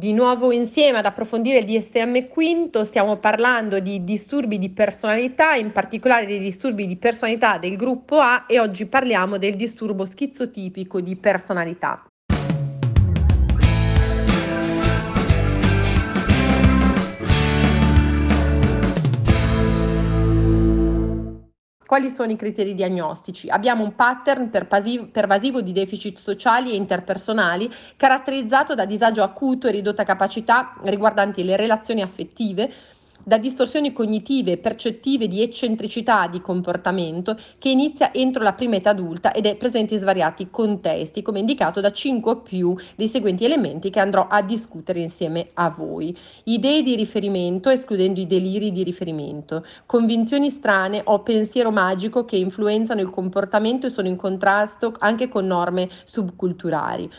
Di 0.00 0.14
nuovo 0.14 0.50
insieme 0.50 0.96
ad 0.96 1.04
approfondire 1.04 1.58
il 1.58 1.66
DSM 1.66 2.28
quinto 2.28 2.84
stiamo 2.84 3.18
parlando 3.18 3.80
di 3.80 4.02
disturbi 4.02 4.58
di 4.58 4.70
personalità, 4.70 5.56
in 5.56 5.72
particolare 5.72 6.24
dei 6.24 6.38
disturbi 6.38 6.86
di 6.86 6.96
personalità 6.96 7.58
del 7.58 7.76
gruppo 7.76 8.18
A 8.18 8.46
e 8.48 8.58
oggi 8.58 8.86
parliamo 8.86 9.36
del 9.36 9.56
disturbo 9.56 10.06
schizotipico 10.06 11.02
di 11.02 11.16
personalità. 11.16 12.09
Quali 21.90 22.08
sono 22.08 22.30
i 22.30 22.36
criteri 22.36 22.76
diagnostici? 22.76 23.48
Abbiamo 23.48 23.82
un 23.82 23.96
pattern 23.96 24.48
pervasivo 24.48 25.60
di 25.60 25.72
deficit 25.72 26.18
sociali 26.18 26.70
e 26.70 26.76
interpersonali 26.76 27.68
caratterizzato 27.96 28.76
da 28.76 28.84
disagio 28.84 29.24
acuto 29.24 29.66
e 29.66 29.72
ridotta 29.72 30.04
capacità 30.04 30.76
riguardanti 30.84 31.42
le 31.42 31.56
relazioni 31.56 32.00
affettive, 32.00 32.72
da 33.24 33.38
distorsioni 33.38 33.92
cognitive 33.92 34.52
e 34.52 34.58
percettive 34.58 35.28
di 35.28 35.42
eccentricità 35.42 36.26
di 36.26 36.40
comportamento 36.40 37.36
che 37.58 37.70
inizia 37.70 38.12
entro 38.12 38.42
la 38.42 38.52
prima 38.52 38.76
età 38.76 38.90
adulta 38.90 39.32
ed 39.32 39.46
è 39.46 39.56
presente 39.56 39.94
in 39.94 40.00
svariati 40.00 40.48
contesti, 40.50 41.22
come 41.22 41.38
indicato 41.38 41.80
da 41.80 41.92
5 41.92 42.30
o 42.30 42.36
più 42.40 42.76
dei 42.96 43.08
seguenti 43.08 43.44
elementi 43.44 43.90
che 43.90 44.00
andrò 44.00 44.26
a 44.28 44.42
discutere 44.42 45.00
insieme 45.00 45.48
a 45.54 45.68
voi. 45.70 46.16
Idee 46.44 46.82
di 46.82 46.96
riferimento, 46.96 47.68
escludendo 47.68 48.20
i 48.20 48.26
deliri 48.26 48.72
di 48.72 48.82
riferimento, 48.82 49.64
convinzioni 49.86 50.50
strane 50.50 51.00
o 51.04 51.20
pensiero 51.20 51.70
magico 51.70 52.24
che 52.24 52.36
influenzano 52.36 53.00
il 53.00 53.10
comportamento 53.10 53.86
e 53.86 53.90
sono 53.90 54.08
in 54.08 54.16
contrasto 54.16 54.94
anche 54.98 55.28
con 55.28 55.46
norme 55.46 55.88
subculturali 56.04 57.10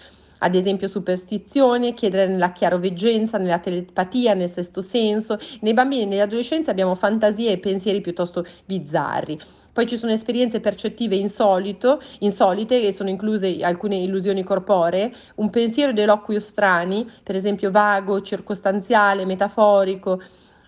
ad 0.43 0.55
esempio 0.55 0.87
superstizione, 0.87 1.93
chiedere 1.93 2.29
nella 2.29 2.51
chiaroveggenza, 2.51 3.37
nella 3.37 3.59
telepatia, 3.59 4.33
nel 4.33 4.49
sesto 4.49 4.81
senso. 4.81 5.37
Nei 5.61 5.73
bambini 5.73 6.03
e 6.03 6.05
negli 6.05 6.19
adolescenti 6.19 6.69
abbiamo 6.69 6.95
fantasie 6.95 7.51
e 7.51 7.59
pensieri 7.59 8.01
piuttosto 8.01 8.45
bizzarri. 8.65 9.39
Poi 9.73 9.87
ci 9.87 9.95
sono 9.95 10.11
esperienze 10.11 10.59
percettive 10.59 11.15
insolito, 11.15 12.01
insolite 12.19 12.81
e 12.81 12.91
sono 12.91 13.09
incluse 13.09 13.63
alcune 13.63 13.97
illusioni 13.97 14.43
corporee, 14.43 15.13
un 15.35 15.49
pensiero 15.49 15.93
di 15.93 16.01
eloquio 16.01 16.41
strani, 16.41 17.09
per 17.23 17.35
esempio 17.35 17.71
vago, 17.71 18.21
circostanziale, 18.21 19.25
metaforico, 19.25 20.21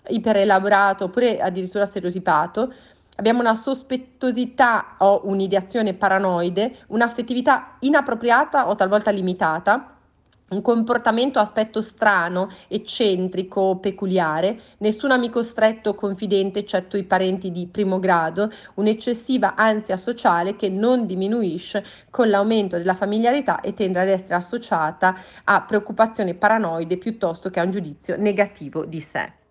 iperelaborato 0.08 1.04
oppure 1.04 1.38
addirittura 1.40 1.84
stereotipato, 1.84 2.72
Abbiamo 3.16 3.40
una 3.40 3.54
sospettosità 3.54 4.96
o 4.98 5.20
un'ideazione 5.24 5.94
paranoide, 5.94 6.78
un'affettività 6.88 7.76
inappropriata 7.80 8.68
o 8.68 8.74
talvolta 8.74 9.12
limitata, 9.12 9.90
un 10.48 10.60
comportamento 10.60 11.38
aspetto 11.38 11.80
strano, 11.80 12.50
eccentrico, 12.66 13.76
peculiare, 13.76 14.60
nessun 14.78 15.12
amico 15.12 15.42
stretto 15.44 15.90
o 15.90 15.94
confidente 15.94 16.58
eccetto 16.60 16.96
i 16.96 17.04
parenti 17.04 17.52
di 17.52 17.68
primo 17.68 18.00
grado, 18.00 18.50
un'eccessiva 18.74 19.54
ansia 19.54 19.96
sociale 19.96 20.56
che 20.56 20.68
non 20.68 21.06
diminuisce 21.06 21.84
con 22.10 22.28
l'aumento 22.28 22.76
della 22.76 22.94
familiarità 22.94 23.60
e 23.60 23.74
tende 23.74 24.00
ad 24.00 24.08
essere 24.08 24.34
associata 24.34 25.14
a 25.44 25.62
preoccupazioni 25.62 26.34
paranoide 26.34 26.98
piuttosto 26.98 27.48
che 27.48 27.60
a 27.60 27.64
un 27.64 27.70
giudizio 27.70 28.16
negativo 28.16 28.84
di 28.84 29.00
sé. 29.00 29.42